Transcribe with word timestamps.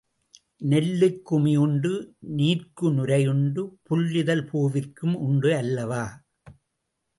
நெல்லுக்கு 0.61 1.33
உமி 1.37 1.53
உண்டு 1.57 1.91
நீர்க்கு 2.37 2.87
நுரையுண்டு 2.91 3.63
புல்லிதழ் 3.83 4.43
பூவிற்கும் 4.51 5.15
உண்டு 5.19 5.51
அல்லவா? 5.55 6.03